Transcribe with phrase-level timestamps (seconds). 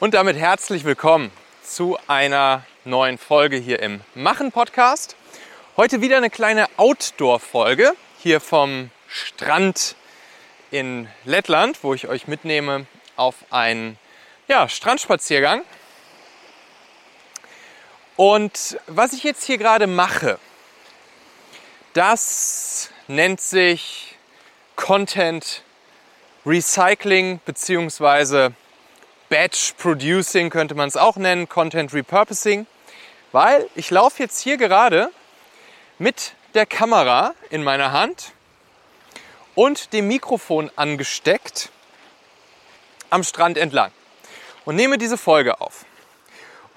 [0.00, 1.32] Und damit herzlich willkommen
[1.64, 5.16] zu einer neuen Folge hier im Machen Podcast.
[5.76, 9.96] Heute wieder eine kleine Outdoor-Folge hier vom Strand
[10.70, 13.98] in Lettland, wo ich euch mitnehme auf einen
[14.46, 15.62] ja, Strandspaziergang.
[18.14, 20.38] Und was ich jetzt hier gerade mache,
[21.94, 24.16] das nennt sich
[24.76, 25.64] Content
[26.46, 28.50] Recycling bzw.
[29.28, 32.66] Batch Producing könnte man es auch nennen, Content Repurposing,
[33.32, 35.10] weil ich laufe jetzt hier gerade
[35.98, 38.32] mit der Kamera in meiner Hand
[39.54, 41.70] und dem Mikrofon angesteckt
[43.10, 43.90] am Strand entlang
[44.64, 45.84] und nehme diese Folge auf.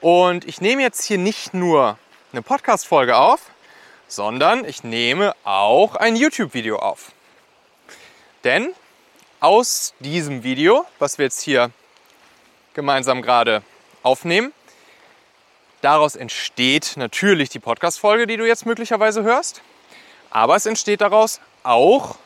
[0.02, 1.98] Und ich nehme jetzt hier nicht nur
[2.34, 3.42] eine Podcast-Folge auf,
[4.08, 7.14] sondern ich nehme auch ein YouTube-Video auf.
[8.44, 8.74] Denn
[9.40, 11.72] aus diesem Video, was wir jetzt hier
[12.74, 13.64] gemeinsam gerade
[14.04, 14.54] aufnehmen.
[15.82, 19.62] Daraus entsteht natürlich die Podcast-Folge, die du jetzt möglicherweise hörst.
[20.30, 22.18] Aber es entsteht daraus auch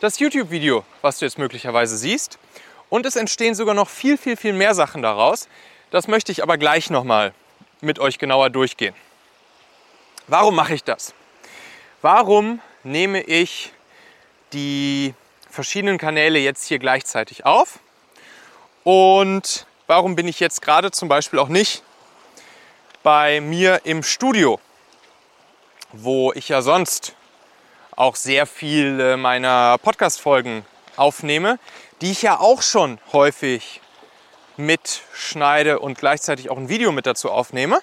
[0.00, 2.38] das YouTube-Video, was du jetzt möglicherweise siehst.
[2.90, 5.48] Und es entstehen sogar noch viel, viel, viel mehr Sachen daraus.
[5.90, 7.32] Das möchte ich aber gleich nochmal
[7.80, 8.94] mit euch genauer durchgehen.
[10.26, 11.14] Warum mache ich das?
[12.02, 13.72] Warum nehme ich
[14.52, 15.14] die
[15.48, 17.78] verschiedenen Kanäle jetzt hier gleichzeitig auf?
[18.84, 21.82] Und warum bin ich jetzt gerade zum Beispiel auch nicht
[23.02, 24.60] bei mir im Studio,
[25.92, 27.14] wo ich ja sonst
[27.96, 31.58] auch sehr viele meiner Podcast-Folgen aufnehme,
[32.02, 33.80] die ich ja auch schon häufig
[34.58, 37.80] mitschneide und gleichzeitig auch ein Video mit dazu aufnehme,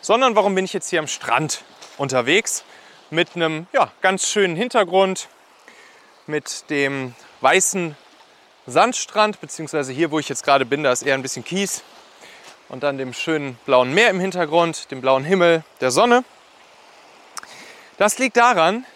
[0.00, 1.62] sondern warum bin ich jetzt hier am Strand
[1.98, 2.64] unterwegs
[3.10, 5.28] mit einem ja, ganz schönen Hintergrund,
[6.26, 7.96] mit dem weißen
[8.66, 11.82] Sandstrand, beziehungsweise hier, wo ich jetzt gerade bin, da ist eher ein bisschen Kies.
[12.68, 16.24] Und dann dem schönen blauen Meer im Hintergrund, dem blauen Himmel, der Sonne.
[17.98, 18.86] Das liegt daran,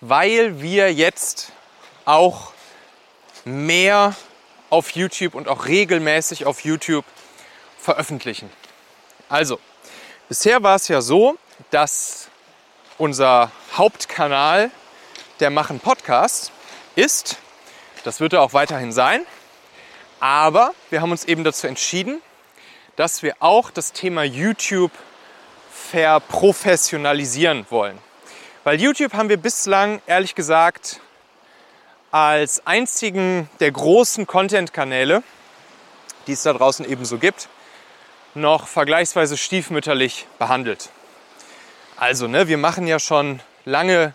[0.00, 1.52] weil wir jetzt
[2.04, 2.52] auch
[3.44, 4.14] mehr
[4.68, 7.04] auf YouTube und auch regelmäßig auf YouTube
[7.78, 8.50] veröffentlichen.
[9.28, 9.58] Also,
[10.28, 11.36] bisher war es ja so,
[11.70, 12.28] dass
[12.98, 14.70] unser Hauptkanal
[15.40, 16.52] der Machen Podcast
[16.96, 17.38] ist
[18.04, 19.26] das wird er auch weiterhin sein.
[20.20, 22.20] Aber wir haben uns eben dazu entschieden,
[22.96, 24.92] dass wir auch das Thema YouTube
[25.72, 27.98] verprofessionalisieren wollen.
[28.64, 31.00] Weil YouTube haben wir bislang, ehrlich gesagt,
[32.10, 35.22] als einzigen der großen Content-Kanäle,
[36.26, 37.48] die es da draußen ebenso gibt,
[38.34, 40.90] noch vergleichsweise stiefmütterlich behandelt.
[41.96, 44.14] Also, ne, wir machen ja schon lange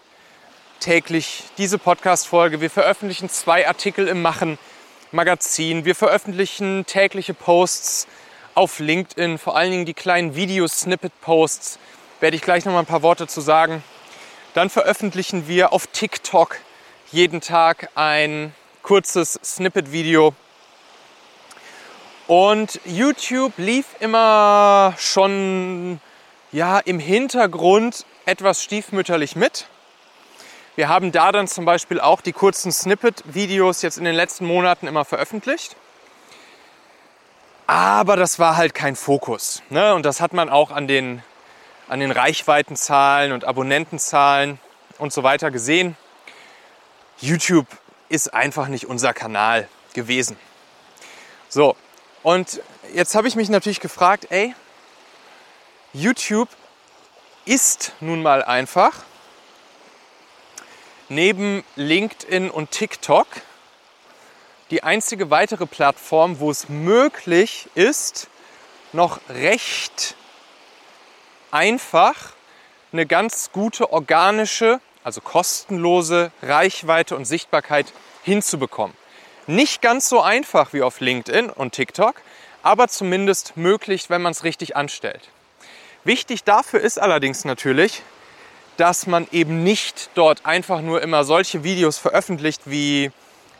[0.85, 2.61] täglich diese Podcast-Folge.
[2.61, 4.59] Wir veröffentlichen zwei Artikel im Machen
[5.11, 5.83] Magazin.
[5.83, 8.05] Wir veröffentlichen tägliche Posts
[8.53, 11.79] auf LinkedIn, vor allen Dingen die kleinen Video-Snippet-Posts.
[12.19, 13.83] Werde ich gleich noch mal ein paar Worte zu sagen.
[14.53, 16.59] Dann veröffentlichen wir auf TikTok
[17.11, 18.53] jeden Tag ein
[18.83, 20.35] kurzes Snippet-Video.
[22.27, 25.99] Und YouTube lief immer schon
[26.51, 29.67] ja, im Hintergrund etwas stiefmütterlich mit.
[30.75, 34.87] Wir haben da dann zum Beispiel auch die kurzen Snippet-Videos jetzt in den letzten Monaten
[34.87, 35.77] immer veröffentlicht.
[37.65, 39.63] Aber das war halt kein Fokus.
[39.69, 39.95] Ne?
[39.95, 41.23] Und das hat man auch an den,
[41.87, 44.59] an den Reichweitenzahlen und Abonnentenzahlen
[44.97, 45.95] und so weiter gesehen.
[47.19, 47.67] YouTube
[48.09, 50.37] ist einfach nicht unser Kanal gewesen.
[51.47, 51.77] So,
[52.21, 52.61] und
[52.93, 54.53] jetzt habe ich mich natürlich gefragt, ey,
[55.93, 56.49] YouTube
[57.45, 58.93] ist nun mal einfach
[61.09, 63.27] neben LinkedIn und TikTok
[64.71, 68.27] die einzige weitere Plattform, wo es möglich ist,
[68.93, 70.15] noch recht
[71.51, 72.33] einfach
[72.91, 77.93] eine ganz gute organische, also kostenlose Reichweite und Sichtbarkeit
[78.23, 78.95] hinzubekommen.
[79.47, 82.15] Nicht ganz so einfach wie auf LinkedIn und TikTok,
[82.63, 85.29] aber zumindest möglich, wenn man es richtig anstellt.
[86.03, 88.01] Wichtig dafür ist allerdings natürlich,
[88.77, 93.11] dass man eben nicht dort einfach nur immer solche Videos veröffentlicht, wie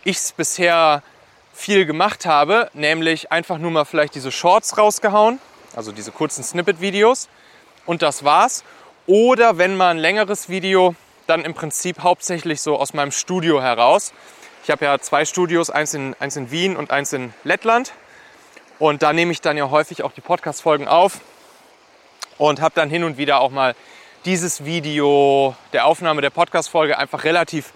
[0.03, 1.03] ich es bisher
[1.53, 5.39] viel gemacht habe, nämlich einfach nur mal vielleicht diese Shorts rausgehauen,
[5.75, 7.29] also diese kurzen Snippet-Videos
[7.85, 8.63] und das war's.
[9.07, 10.95] Oder wenn mal ein längeres Video,
[11.27, 14.13] dann im Prinzip hauptsächlich so aus meinem Studio heraus.
[14.63, 17.93] Ich habe ja zwei Studios, eins in, eins in Wien und eins in Lettland.
[18.79, 21.21] Und da nehme ich dann ja häufig auch die Podcast-Folgen auf
[22.37, 23.75] und habe dann hin und wieder auch mal
[24.25, 27.71] dieses Video der Aufnahme der Podcast-Folge einfach relativ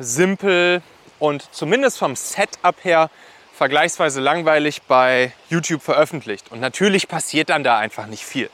[0.00, 0.82] simpel
[1.20, 3.08] und zumindest vom Setup her
[3.54, 6.50] vergleichsweise langweilig bei YouTube veröffentlicht.
[6.50, 8.50] Und natürlich passiert dann da einfach nicht viel.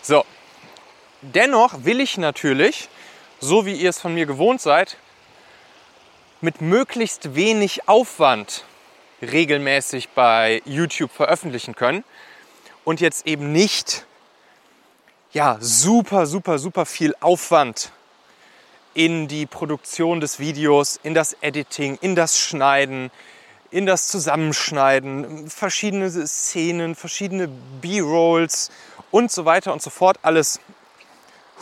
[0.00, 0.24] So,
[1.20, 2.88] dennoch will ich natürlich,
[3.40, 4.96] so wie ihr es von mir gewohnt seid,
[6.40, 8.64] mit möglichst wenig Aufwand
[9.20, 12.02] regelmäßig bei YouTube veröffentlichen können
[12.84, 14.06] und jetzt eben nicht
[15.32, 17.90] ja, super, super, super viel Aufwand
[18.94, 23.10] in die Produktion des Videos, in das Editing, in das Schneiden,
[23.70, 27.48] in das Zusammenschneiden, verschiedene Szenen, verschiedene
[27.80, 28.70] B-Rolls
[29.10, 30.18] und so weiter und so fort.
[30.20, 30.60] Alles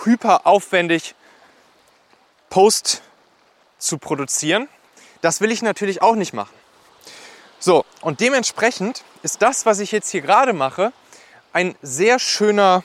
[0.05, 1.15] hyper aufwendig
[2.49, 3.03] Post
[3.79, 4.69] zu produzieren.
[5.21, 6.55] Das will ich natürlich auch nicht machen.
[7.61, 10.93] So, und dementsprechend ist das, was ich jetzt hier gerade mache,
[11.53, 12.83] ein sehr schöner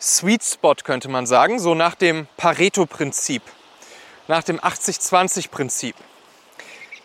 [0.00, 3.42] Sweet Spot, könnte man sagen, so nach dem Pareto-Prinzip,
[4.28, 5.94] nach dem 80-20-Prinzip.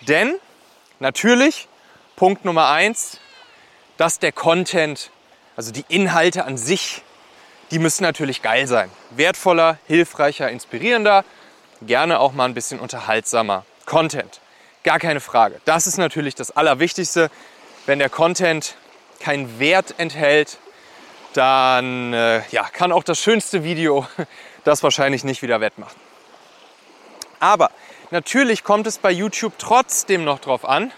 [0.07, 0.35] Denn
[0.99, 1.67] natürlich,
[2.15, 3.19] Punkt Nummer eins,
[3.97, 5.11] dass der Content,
[5.57, 7.01] also die Inhalte an sich,
[7.71, 8.89] die müssen natürlich geil sein.
[9.09, 11.25] Wertvoller, hilfreicher, inspirierender,
[11.81, 14.39] gerne auch mal ein bisschen unterhaltsamer Content.
[14.83, 15.59] Gar keine Frage.
[15.65, 17.29] Das ist natürlich das Allerwichtigste.
[17.85, 18.75] Wenn der Content
[19.19, 20.59] keinen Wert enthält,
[21.35, 24.07] dann äh, ja, kann auch das schönste Video
[24.63, 25.99] das wahrscheinlich nicht wieder wettmachen.
[27.39, 27.71] Aber
[28.11, 30.91] natürlich kommt es bei YouTube trotzdem noch darauf an,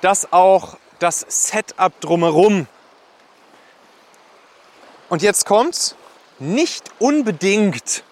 [0.00, 2.66] dass auch das Setup drumherum
[5.08, 5.96] und jetzt kommt's,
[6.38, 8.04] nicht unbedingt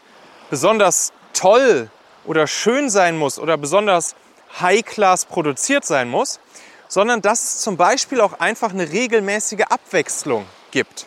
[0.51, 1.91] besonders toll
[2.25, 4.15] oder schön sein muss oder besonders
[4.61, 6.41] High-Class produziert sein muss,
[6.89, 11.07] sondern dass es zum Beispiel auch einfach eine regelmäßige Abwechslung gibt.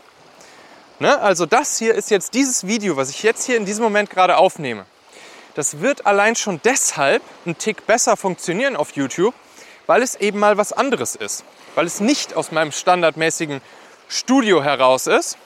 [0.99, 1.19] Ne?
[1.19, 4.37] Also das hier ist jetzt dieses Video, was ich jetzt hier in diesem Moment gerade
[4.37, 4.85] aufnehme.
[5.55, 9.33] Das wird allein schon deshalb ein Tick besser funktionieren auf YouTube,
[9.87, 11.43] weil es eben mal was anderes ist.
[11.75, 13.61] Weil es nicht aus meinem standardmäßigen
[14.07, 15.37] Studio heraus ist,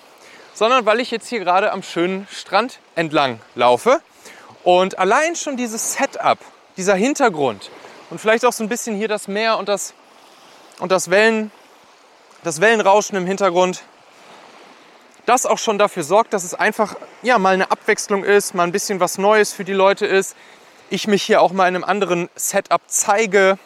[0.54, 4.02] sondern weil ich jetzt hier gerade am schönen Strand entlang laufe.
[4.64, 6.40] Und allein schon dieses Setup,
[6.78, 7.70] dieser Hintergrund
[8.10, 9.94] und vielleicht auch so ein bisschen hier das Meer und das,
[10.80, 11.52] und das, Wellen,
[12.44, 13.84] das Wellenrauschen im Hintergrund,
[15.26, 18.72] das auch schon dafür sorgt, dass es einfach ja, mal eine Abwechslung ist, mal ein
[18.72, 20.36] bisschen was Neues für die Leute ist.
[20.90, 23.58] Ich mich hier auch mal in einem anderen Setup zeige.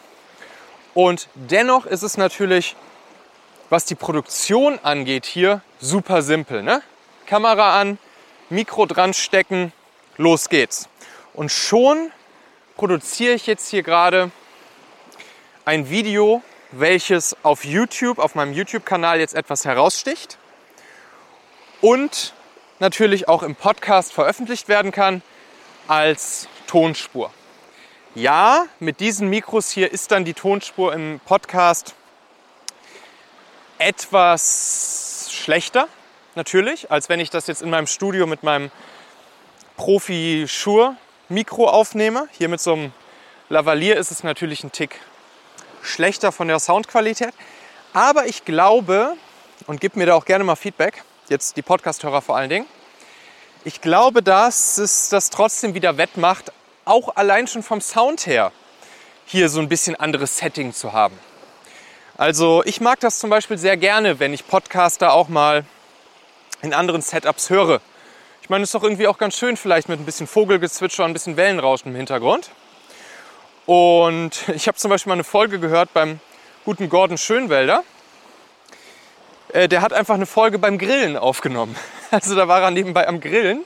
[0.94, 2.76] Und dennoch ist es natürlich,
[3.70, 6.62] was die Produktion angeht, hier super simpel.
[6.62, 6.82] Ne?
[7.26, 7.98] Kamera an,
[8.50, 9.72] Mikro dran stecken,
[10.16, 10.88] los geht's.
[11.34, 12.10] Und schon
[12.76, 14.30] produziere ich jetzt hier gerade
[15.64, 20.38] ein Video, welches auf YouTube, auf meinem YouTube-Kanal jetzt etwas heraussticht
[21.80, 22.34] und
[22.78, 25.22] natürlich auch im Podcast veröffentlicht werden kann
[25.86, 27.30] als Tonspur.
[28.14, 31.94] Ja, mit diesen Mikros hier ist dann die Tonspur im Podcast
[33.78, 35.88] etwas schlechter,
[36.34, 38.70] natürlich, als wenn ich das jetzt in meinem Studio mit meinem
[39.76, 42.28] Profi-Shure-Mikro aufnehme.
[42.32, 42.92] Hier mit so einem
[43.48, 44.98] Lavalier ist es natürlich ein Tick
[45.82, 47.32] schlechter von der Soundqualität.
[47.92, 49.16] Aber ich glaube,
[49.66, 52.66] und gib mir da auch gerne mal Feedback, jetzt die Podcast-Hörer vor allen Dingen.
[53.64, 56.52] Ich glaube, dass es das trotzdem wieder wettmacht,
[56.84, 58.52] auch allein schon vom Sound her
[59.26, 61.18] hier so ein bisschen anderes Setting zu haben.
[62.16, 65.64] Also ich mag das zum Beispiel sehr gerne, wenn ich Podcaster auch mal
[66.62, 67.80] in anderen Setups höre.
[68.42, 71.10] Ich meine, es ist doch irgendwie auch ganz schön, vielleicht mit ein bisschen Vogelgezwitscher und
[71.10, 72.50] ein bisschen Wellenrauschen im Hintergrund.
[73.66, 76.20] Und ich habe zum Beispiel mal eine Folge gehört beim
[76.64, 77.84] guten Gordon Schönwelder.
[79.52, 81.76] Äh, der hat einfach eine Folge beim Grillen aufgenommen.
[82.10, 83.64] Also da war er nebenbei am Grillen.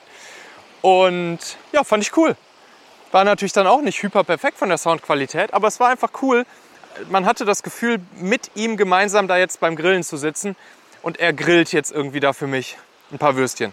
[0.81, 1.39] Und
[1.71, 2.35] ja, fand ich cool.
[3.13, 6.45] War natürlich dann auch nicht hyper perfekt von der Soundqualität, aber es war einfach cool.
[7.09, 10.57] Man hatte das Gefühl, mit ihm gemeinsam da jetzt beim Grillen zu sitzen.
[11.03, 12.79] Und er grillt jetzt irgendwie da für mich
[13.13, 13.73] ein paar Würstchen.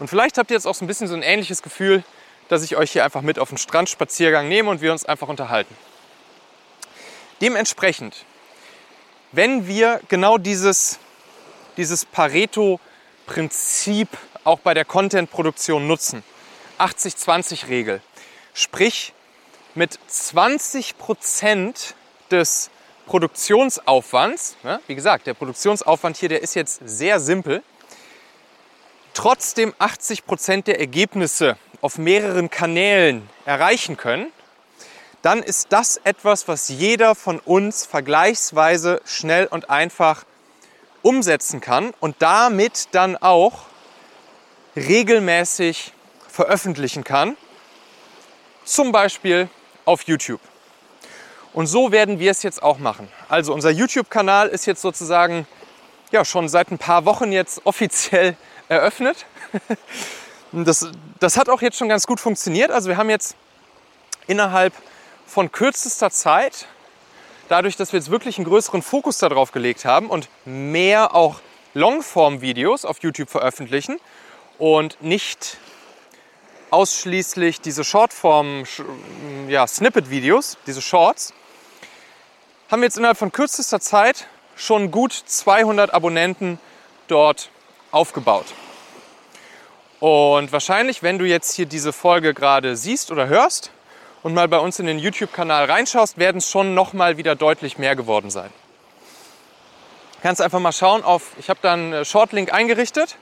[0.00, 2.02] Und vielleicht habt ihr jetzt auch so ein bisschen so ein ähnliches Gefühl,
[2.48, 5.76] dass ich euch hier einfach mit auf den Strandspaziergang nehme und wir uns einfach unterhalten.
[7.40, 8.24] Dementsprechend,
[9.30, 10.98] wenn wir genau dieses
[11.76, 14.08] dieses Pareto-Prinzip
[14.44, 16.22] auch bei der Content-Produktion nutzen.
[16.78, 18.00] 80-20-Regel.
[18.54, 19.12] Sprich,
[19.74, 21.94] mit 20 Prozent
[22.30, 22.70] des
[23.06, 27.62] Produktionsaufwands, ne, wie gesagt, der Produktionsaufwand hier, der ist jetzt sehr simpel,
[29.14, 34.30] trotzdem 80 Prozent der Ergebnisse auf mehreren Kanälen erreichen können,
[35.22, 40.24] dann ist das etwas, was jeder von uns vergleichsweise schnell und einfach
[41.02, 43.64] umsetzen kann und damit dann auch
[44.76, 45.92] regelmäßig
[46.28, 47.36] veröffentlichen kann,
[48.64, 49.48] zum Beispiel
[49.84, 50.40] auf YouTube.
[51.52, 53.08] Und so werden wir es jetzt auch machen.
[53.28, 55.46] Also unser YouTube-Kanal ist jetzt sozusagen
[56.10, 58.36] ja, schon seit ein paar Wochen jetzt offiziell
[58.68, 59.26] eröffnet.
[60.52, 60.88] Das,
[61.20, 62.70] das hat auch jetzt schon ganz gut funktioniert.
[62.70, 63.36] Also wir haben jetzt
[64.26, 64.72] innerhalb
[65.26, 66.66] von kürzester Zeit,
[67.52, 71.40] dadurch, dass wir jetzt wirklich einen größeren Fokus darauf gelegt haben und mehr auch
[71.74, 74.00] Longform-Videos auf YouTube veröffentlichen
[74.58, 75.58] und nicht
[76.70, 78.64] ausschließlich diese Shortform,
[79.48, 81.34] ja, Snippet-Videos, diese Shorts,
[82.70, 86.58] haben wir jetzt innerhalb von kürzester Zeit schon gut 200 Abonnenten
[87.06, 87.50] dort
[87.90, 88.46] aufgebaut.
[90.00, 93.70] Und wahrscheinlich, wenn du jetzt hier diese Folge gerade siehst oder hörst
[94.22, 97.78] und mal bei uns in den YouTube-Kanal reinschaust, werden es schon noch mal wieder deutlich
[97.78, 98.50] mehr geworden sein.
[100.16, 103.16] Du kannst einfach mal schauen auf, ich habe da einen Shortlink eingerichtet,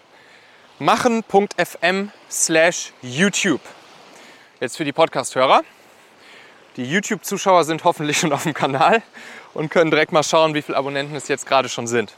[0.79, 3.63] machen.fm slash YouTube.
[4.61, 5.63] Jetzt für die Podcast-Hörer.
[6.77, 9.03] Die YouTube-Zuschauer sind hoffentlich schon auf dem Kanal
[9.55, 12.15] und können direkt mal schauen, wie viele Abonnenten es jetzt gerade schon sind.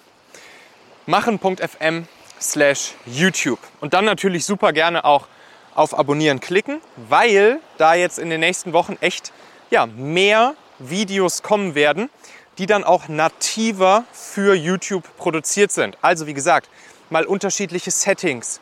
[1.06, 2.06] Machen.fm
[2.40, 3.60] slash YouTube.
[3.80, 5.26] Und dann natürlich super gerne auch
[5.74, 9.32] auf Abonnieren klicken, weil da jetzt in den nächsten Wochen echt
[9.70, 12.10] ja, mehr Videos kommen werden,
[12.58, 15.96] die dann auch nativer für YouTube produziert sind.
[16.02, 16.68] Also wie gesagt,
[17.10, 18.60] mal unterschiedliche Settings,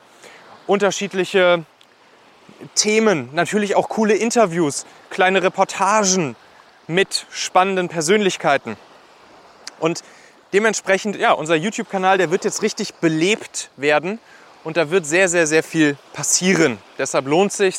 [0.66, 1.64] unterschiedliche
[2.74, 6.36] Themen, natürlich auch coole Interviews, kleine Reportagen,
[6.90, 8.76] mit spannenden Persönlichkeiten.
[9.78, 10.02] Und
[10.52, 14.18] dementsprechend, ja, unser YouTube-Kanal, der wird jetzt richtig belebt werden
[14.64, 16.78] und da wird sehr, sehr, sehr viel passieren.
[16.98, 17.76] Deshalb lohnt es sich,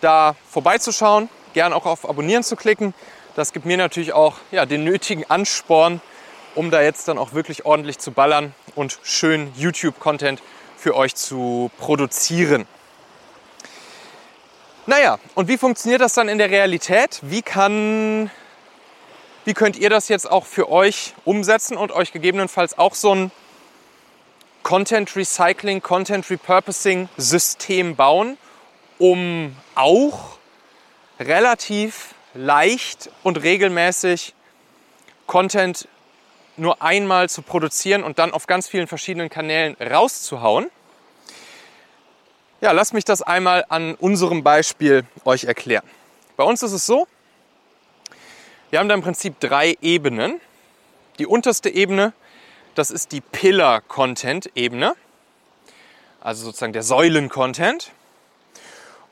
[0.00, 2.94] da vorbeizuschauen, gern auch auf Abonnieren zu klicken.
[3.36, 6.00] Das gibt mir natürlich auch ja, den nötigen Ansporn,
[6.54, 10.42] um da jetzt dann auch wirklich ordentlich zu ballern und schön YouTube-Content
[10.76, 12.66] für euch zu produzieren.
[14.86, 17.20] Naja, und wie funktioniert das dann in der Realität?
[17.22, 18.30] Wie, kann,
[19.46, 23.30] wie könnt ihr das jetzt auch für euch umsetzen und euch gegebenenfalls auch so ein
[24.64, 28.38] Content Recycling, Content Repurposing System bauen,
[28.98, 30.38] um auch
[31.20, 34.34] relativ leicht und regelmäßig
[35.26, 35.86] Content
[36.56, 40.70] nur einmal zu produzieren und dann auf ganz vielen verschiedenen Kanälen rauszuhauen?
[42.62, 45.84] Ja, lasst mich das einmal an unserem Beispiel euch erklären.
[46.38, 47.06] Bei uns ist es so,
[48.70, 50.40] wir haben da im Prinzip drei Ebenen.
[51.18, 52.14] Die unterste Ebene,
[52.74, 54.94] das ist die Pillar-Content-Ebene,
[56.20, 57.92] also sozusagen der Säulen-Content.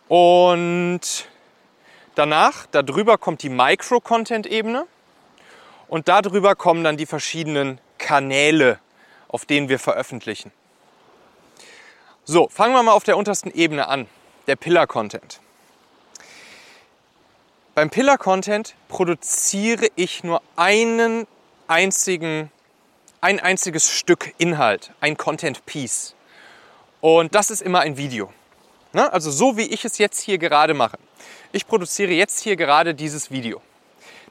[0.08, 1.00] Und
[2.14, 4.86] danach, darüber kommt die Micro-Content-Ebene
[5.88, 8.78] und darüber kommen dann die verschiedenen Kanäle,
[9.28, 10.52] auf denen wir veröffentlichen.
[12.24, 14.06] So, fangen wir mal auf der untersten Ebene an,
[14.46, 15.40] der Pillar-Content.
[17.74, 21.26] Beim Pillar-Content produziere ich nur einen
[21.68, 22.50] einzigen,
[23.22, 26.16] ein einziges Stück Inhalt, ein Content-Piece.
[27.00, 28.32] Und das ist immer ein Video.
[28.92, 29.10] Ne?
[29.12, 30.98] Also so wie ich es jetzt hier gerade mache.
[31.52, 33.62] Ich produziere jetzt hier gerade dieses Video.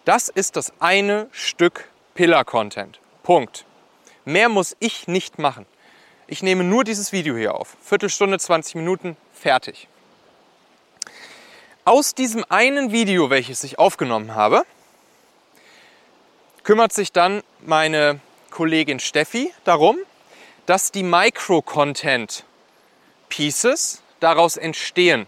[0.03, 3.00] Das ist das eine Stück Pillar-Content.
[3.24, 3.65] Punkt.
[4.25, 5.65] Mehr muss ich nicht machen.
[6.27, 7.77] Ich nehme nur dieses Video hier auf.
[7.81, 9.88] Viertelstunde, 20 Minuten, fertig.
[11.86, 14.65] Aus diesem einen Video, welches ich aufgenommen habe,
[16.63, 18.19] kümmert sich dann meine
[18.51, 19.98] Kollegin Steffi darum,
[20.67, 25.25] dass die Micro-Content-Pieces daraus entstehen.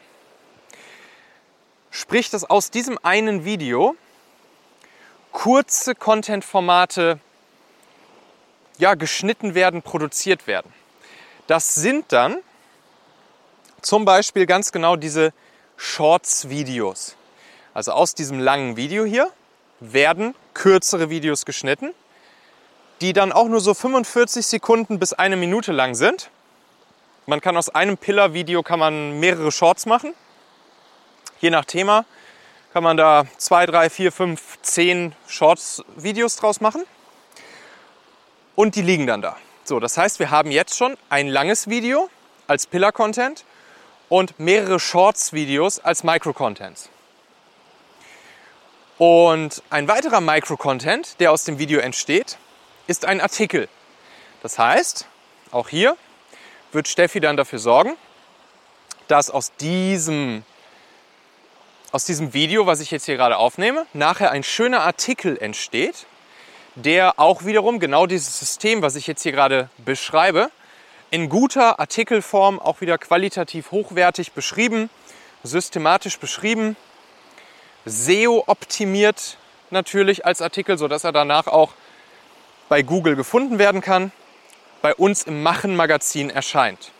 [1.89, 3.96] Sprich, dass aus diesem einen Video
[5.32, 7.20] kurze Content-Formate
[8.77, 10.74] ja, geschnitten werden, produziert werden.
[11.48, 12.38] Das sind dann
[13.82, 15.34] zum Beispiel ganz genau diese
[15.77, 17.15] Shorts-Videos.
[17.74, 19.32] Also aus diesem langen Video hier
[19.80, 21.94] werden kürzere Videos geschnitten,
[23.04, 26.30] die dann auch nur so 45 Sekunden bis eine Minute lang sind.
[27.26, 30.14] Man kann aus einem Pillar-Video kann man mehrere Shorts machen.
[31.42, 32.06] Je nach Thema
[32.72, 36.86] kann man da zwei, drei, vier, fünf, zehn Shorts-Videos draus machen.
[38.56, 39.36] Und die liegen dann da.
[39.66, 42.10] So, das heißt, wir haben jetzt schon ein langes Video
[42.48, 43.44] als Pillar-Content
[44.08, 46.90] und mehrere Shorts-Videos als Micro-Contents.
[48.98, 52.38] Und ein weiterer Micro-Content, der aus dem Video entsteht,
[52.88, 53.68] ist ein Artikel.
[54.42, 55.08] Das heißt,
[55.52, 55.98] auch hier
[56.72, 57.96] wird Steffi dann dafür sorgen,
[59.08, 60.44] dass aus diesem,
[61.92, 66.06] aus diesem Video, was ich jetzt hier gerade aufnehme, nachher ein schöner Artikel entsteht,
[66.75, 70.50] der auch wiederum genau dieses System, was ich jetzt hier gerade beschreibe,
[71.12, 74.90] in guter Artikelform auch wieder qualitativ hochwertig beschrieben,
[75.44, 76.75] systematisch beschrieben,
[77.86, 79.38] SEO optimiert
[79.70, 81.74] natürlich als Artikel, sodass er danach auch
[82.74, 84.12] bei Google gefunden werden kann,
[84.82, 86.92] bei uns im Machen-Magazin erscheint.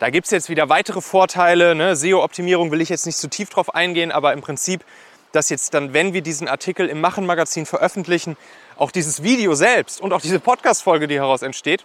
[0.00, 1.76] Da gibt es jetzt wieder weitere Vorteile.
[1.76, 1.94] Ne?
[1.94, 4.84] SEO-Optimierung will ich jetzt nicht zu tief drauf eingehen, aber im Prinzip,
[5.30, 8.36] dass jetzt dann, wenn wir diesen Artikel im Machen-Magazin veröffentlichen,
[8.76, 11.84] auch dieses Video selbst und auch diese Podcast-Folge, die heraus entsteht,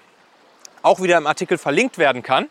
[0.81, 2.49] auch wieder im Artikel verlinkt werden kann.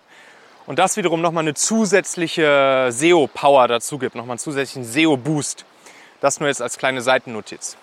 [0.67, 5.65] Und das wiederum nochmal eine zusätzliche SEO-Power dazu gibt, nochmal einen zusätzlichen SEO-Boost.
[6.21, 7.77] Das nur jetzt als kleine Seitennotiz.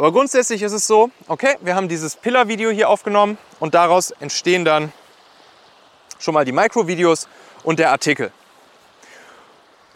[0.00, 4.64] Aber grundsätzlich ist es so, okay, wir haben dieses Pillar-Video hier aufgenommen und daraus entstehen
[4.64, 4.94] dann
[6.18, 7.28] schon mal die Micro-Videos
[7.64, 8.32] und der Artikel.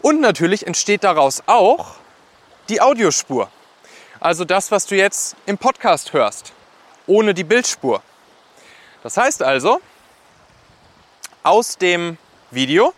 [0.03, 1.95] Und natürlich entsteht daraus auch
[2.69, 3.49] die Audiospur.
[4.19, 6.53] Also das, was du jetzt im Podcast hörst,
[7.07, 8.03] ohne die Bildspur.
[9.01, 9.81] Das heißt also,
[11.41, 12.19] aus dem
[12.51, 12.93] Video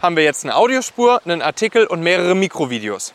[0.00, 3.12] haben wir jetzt eine Audiospur, einen Artikel und mehrere Mikrovideos.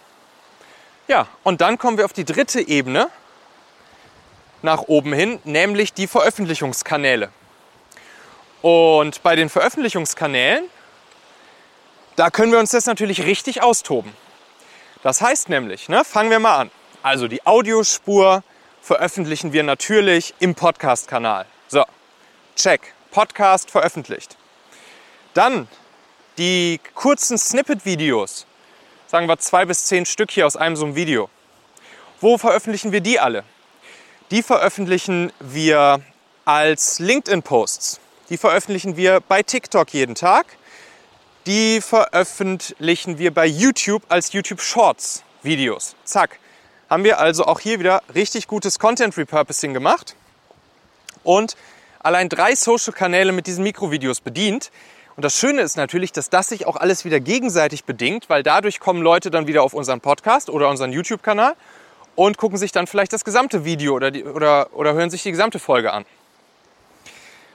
[1.08, 3.10] Ja, und dann kommen wir auf die dritte Ebene
[4.62, 7.30] nach oben hin, nämlich die Veröffentlichungskanäle.
[8.62, 10.66] Und bei den Veröffentlichungskanälen,
[12.16, 14.14] da können wir uns das natürlich richtig austoben.
[15.04, 16.72] Das heißt nämlich, ne, fangen wir mal an.
[17.02, 18.44] Also die Audiospur
[18.82, 21.46] veröffentlichen wir natürlich im Podcast-Kanal.
[21.68, 21.84] So,
[22.56, 22.94] check.
[23.12, 24.38] Podcast veröffentlicht.
[25.34, 25.68] Dann
[26.38, 28.46] die kurzen Snippet-Videos,
[29.12, 31.30] sagen wir zwei bis zehn Stück hier aus einem so einem Video.
[32.22, 33.44] Wo veröffentlichen wir die alle?
[34.32, 36.00] Die veröffentlichen wir
[36.46, 38.00] als LinkedIn-Posts.
[38.30, 40.46] Die veröffentlichen wir bei TikTok jeden Tag.
[41.46, 45.98] Die veröffentlichen wir bei YouTube als YouTube Shorts Videos.
[46.06, 46.40] Zack.
[46.90, 50.16] Haben wir also auch hier wieder richtig gutes Content Repurposing gemacht.
[51.24, 51.58] Und
[52.00, 54.72] allein drei Social-Kanäle mit diesen Mikrovideos bedient.
[55.22, 58.80] Und das Schöne ist natürlich, dass das sich auch alles wieder gegenseitig bedingt, weil dadurch
[58.80, 61.54] kommen Leute dann wieder auf unseren Podcast oder unseren YouTube-Kanal
[62.16, 65.30] und gucken sich dann vielleicht das gesamte Video oder, die, oder, oder hören sich die
[65.30, 66.06] gesamte Folge an.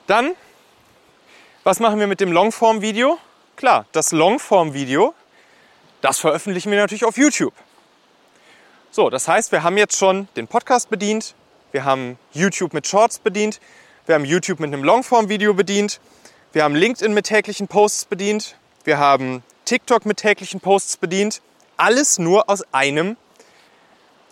[0.06, 0.34] Dann,
[1.64, 3.18] was machen wir mit dem Longform-Video?
[3.56, 5.12] Klar, das Longform-Video,
[6.02, 7.54] das veröffentlichen wir natürlich auf YouTube.
[8.92, 11.34] So, das heißt, wir haben jetzt schon den Podcast bedient,
[11.72, 13.58] wir haben YouTube mit Shorts bedient,
[14.06, 15.98] wir haben YouTube mit einem Longform-Video bedient.
[16.56, 18.56] Wir haben LinkedIn mit täglichen Posts bedient.
[18.84, 21.42] Wir haben TikTok mit täglichen Posts bedient.
[21.76, 23.18] Alles nur aus einem,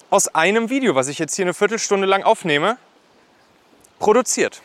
[0.08, 2.78] aus einem Video, was ich jetzt hier eine Viertelstunde lang aufnehme,
[3.98, 4.62] produziert.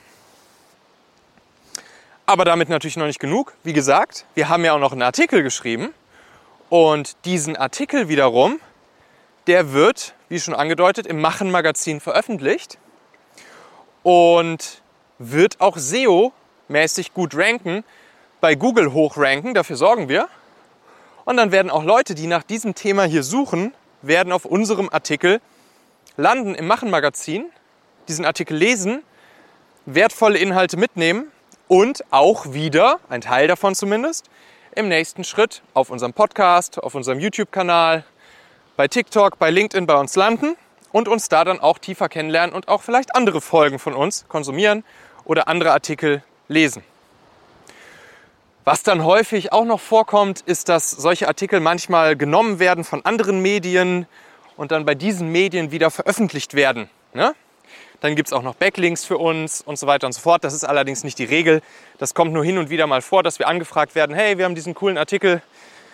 [2.25, 3.53] Aber damit natürlich noch nicht genug.
[3.65, 5.93] Wie gesagt, wir haben ja auch noch einen Artikel geschrieben.
[6.69, 8.61] Und diesen Artikel wiederum,
[9.47, 12.77] der wird, wie schon angedeutet, im Machen-Magazin veröffentlicht.
[14.03, 14.81] Und
[15.17, 15.77] wird auch
[16.69, 17.83] SEO-mäßig gut ranken,
[18.41, 20.29] bei Google hochranken, dafür sorgen wir.
[21.25, 25.41] Und dann werden auch Leute, die nach diesem Thema hier suchen, werden auf unserem Artikel
[26.15, 27.45] landen im Machen-Magazin,
[28.07, 29.03] diesen Artikel lesen,
[29.85, 31.31] wertvolle Inhalte mitnehmen
[31.67, 34.29] und auch wieder, ein Teil davon zumindest,
[34.75, 38.05] im nächsten Schritt auf unserem Podcast, auf unserem YouTube-Kanal,
[38.77, 40.55] bei TikTok, bei LinkedIn bei uns landen
[40.91, 44.83] und uns da dann auch tiefer kennenlernen und auch vielleicht andere Folgen von uns konsumieren
[45.25, 46.83] oder andere Artikel lesen.
[48.65, 53.41] Was dann häufig auch noch vorkommt, ist, dass solche Artikel manchmal genommen werden von anderen
[53.41, 54.05] Medien
[54.57, 56.89] und dann bei diesen Medien wieder veröffentlicht werden.
[57.13, 57.33] Ne?
[58.01, 60.43] Dann gibt es auch noch Backlinks für uns und so weiter und so fort.
[60.43, 61.61] Das ist allerdings nicht die Regel.
[61.97, 64.55] Das kommt nur hin und wieder mal vor, dass wir angefragt werden, hey, wir haben
[64.55, 65.41] diesen coolen Artikel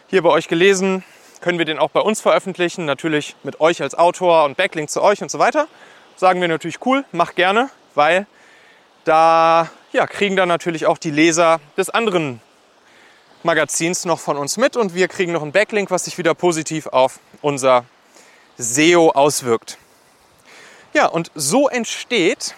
[0.07, 1.03] hier bei euch gelesen,
[1.41, 5.01] können wir den auch bei uns veröffentlichen, natürlich mit euch als Autor und Backlink zu
[5.01, 5.67] euch und so weiter.
[6.15, 8.27] Sagen wir natürlich cool, mach gerne, weil
[9.03, 12.41] da ja, kriegen dann natürlich auch die Leser des anderen
[13.43, 16.87] Magazins noch von uns mit und wir kriegen noch einen Backlink, was sich wieder positiv
[16.87, 17.85] auf unser
[18.57, 19.77] SEO auswirkt.
[20.93, 22.55] Ja, und so entsteht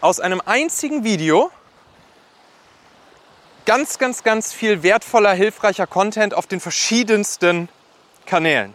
[0.00, 1.50] aus einem einzigen Video
[3.64, 7.68] ganz, ganz, ganz viel wertvoller, hilfreicher Content auf den verschiedensten
[8.24, 8.74] Kanälen.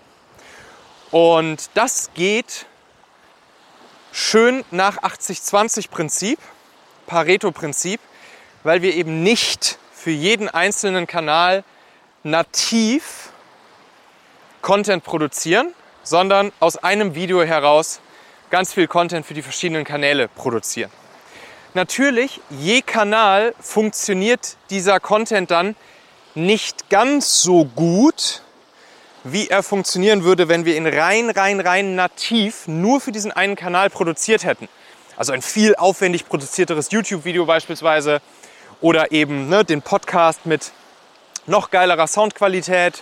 [1.12, 2.66] Und das geht
[4.12, 6.40] schön nach 80-20-Prinzip.
[7.08, 8.00] Pareto-Prinzip,
[8.64, 11.64] weil wir eben nicht für jeden einzelnen Kanal
[12.24, 13.32] nativ
[14.62, 18.00] Content produzieren, sondern aus einem Video heraus
[18.50, 20.92] ganz viel Content für die verschiedenen Kanäle produzieren.
[21.74, 25.76] Natürlich, je Kanal funktioniert dieser Content dann
[26.36, 28.42] nicht ganz so gut,
[29.24, 33.56] wie er funktionieren würde, wenn wir ihn rein, rein, rein nativ nur für diesen einen
[33.56, 34.70] Kanal produziert hätten.
[35.18, 38.22] Also ein viel aufwendig produzierteres YouTube-Video beispielsweise
[38.82, 40.72] oder eben ne, den Podcast mit
[41.48, 43.02] noch geilerer Soundqualität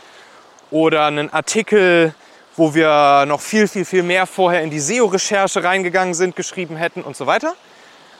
[0.71, 2.15] oder einen Artikel,
[2.55, 7.01] wo wir noch viel, viel, viel mehr vorher in die SEO-Recherche reingegangen sind, geschrieben hätten
[7.01, 7.53] und so weiter.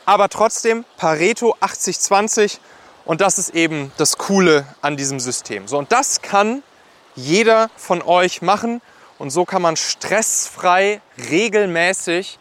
[0.04, 2.58] Aber trotzdem Pareto 80-20
[3.06, 5.70] und das ist eben das Coole an diesem System.
[5.70, 6.64] So, und das kann
[7.16, 8.82] jeder von euch machen
[9.20, 12.40] und so kann man stressfrei regelmäßig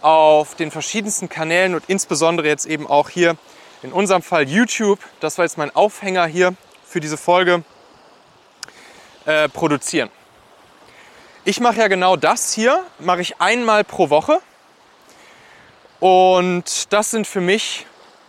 [0.00, 3.36] auf den verschiedensten Kanälen und insbesondere jetzt eben auch hier
[3.82, 6.54] in unserem Fall YouTube, das war jetzt mein Aufhänger hier
[6.86, 7.62] für diese Folge,
[9.26, 10.10] äh, produzieren.
[11.44, 14.40] Ich mache ja genau das hier, mache ich einmal pro Woche.
[15.98, 17.86] Und das sind für mich,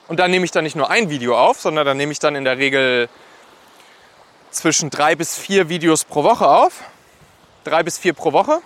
[0.07, 2.35] und da nehme ich dann nicht nur ein Video auf, sondern da nehme ich dann
[2.35, 3.09] in der Regel
[4.51, 6.81] zwischen drei bis vier Videos pro Woche auf.
[7.63, 8.61] Drei bis vier pro Woche.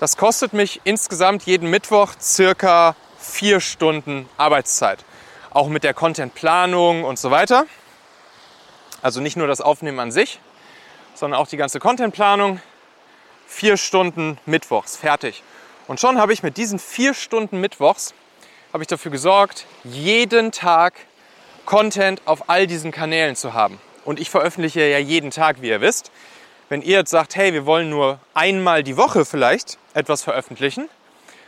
[0.00, 5.04] Das kostet mich insgesamt jeden Mittwoch circa vier Stunden Arbeitszeit.
[5.50, 7.66] Auch mit der Contentplanung und so weiter.
[9.02, 10.40] Also nicht nur das Aufnehmen an sich,
[11.14, 12.62] sondern auch die ganze Contentplanung,
[13.46, 15.42] vier Stunden Mittwochs, fertig.
[15.86, 18.14] Und schon habe ich mit diesen vier Stunden Mittwochs
[18.72, 20.94] habe ich dafür gesorgt, jeden Tag
[21.66, 23.78] Content auf all diesen Kanälen zu haben.
[24.06, 26.10] Und ich veröffentliche ja jeden Tag, wie ihr wisst.
[26.70, 30.88] Wenn ihr jetzt sagt, hey, wir wollen nur einmal die Woche vielleicht etwas veröffentlichen,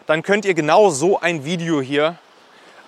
[0.08, 2.18] dann könnt ihr genau so ein Video hier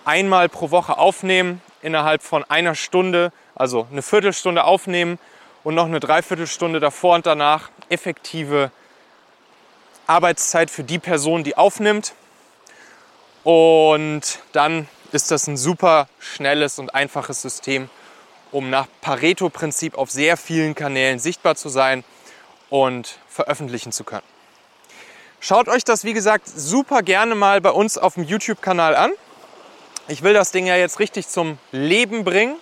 [0.05, 5.21] einmal pro Woche aufnehmen, innerhalb von einer Stunde, also eine Viertelstunde aufnehmen
[5.63, 8.73] und noch eine Dreiviertelstunde davor und danach effektive
[10.09, 12.15] Arbeitszeit für die Person, die aufnimmt.
[13.45, 17.89] Und dann ist das ein super schnelles und einfaches System,
[18.51, 22.03] um nach Pareto-Prinzip auf sehr vielen Kanälen sichtbar zu sein
[22.75, 24.25] und veröffentlichen zu können.
[25.39, 29.13] Schaut euch das, wie gesagt, super gerne mal bei uns auf dem YouTube-Kanal an.
[30.09, 32.57] Ich will das Ding ja jetzt richtig zum Leben bringen.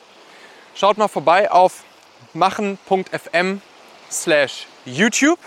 [0.74, 1.84] Schaut mal vorbei auf
[2.34, 3.62] machen.fm
[4.10, 5.38] slash YouTube.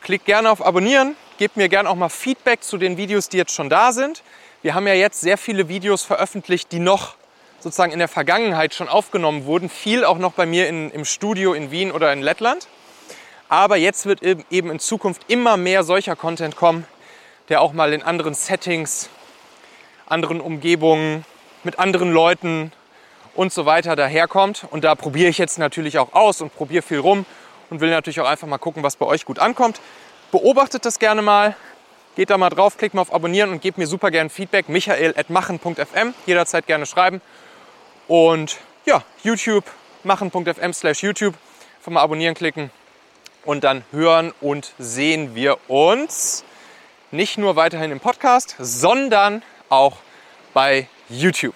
[0.00, 3.52] Klickt gerne auf Abonnieren, gebt mir gerne auch mal Feedback zu den Videos, die jetzt
[3.52, 4.22] schon da sind.
[4.62, 7.14] Wir haben ja jetzt sehr viele Videos veröffentlicht, die noch
[7.58, 9.68] sozusagen in der Vergangenheit schon aufgenommen wurden.
[9.68, 12.66] Viel auch noch bei mir in, im Studio in Wien oder in Lettland.
[13.50, 16.86] Aber jetzt wird eben in Zukunft immer mehr solcher Content kommen,
[17.48, 19.10] der auch mal in anderen Settings,
[20.06, 21.24] anderen Umgebungen,
[21.64, 22.70] mit anderen Leuten
[23.34, 24.68] und so weiter daherkommt.
[24.70, 27.26] Und da probiere ich jetzt natürlich auch aus und probiere viel rum
[27.70, 29.80] und will natürlich auch einfach mal gucken, was bei euch gut ankommt.
[30.30, 31.56] Beobachtet das gerne mal,
[32.14, 34.68] geht da mal drauf, klickt mal auf Abonnieren und gebt mir super gerne Feedback.
[34.68, 37.20] michael.machen.fm, jederzeit gerne schreiben.
[38.06, 39.64] Und ja, YouTube,
[40.04, 41.34] machen.fm slash YouTube,
[41.80, 42.70] einfach mal abonnieren klicken
[43.44, 46.44] und dann hören und sehen wir uns
[47.10, 49.98] nicht nur weiterhin im Podcast, sondern auch
[50.52, 51.54] bei YouTube.